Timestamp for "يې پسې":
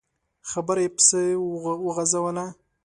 0.85-1.23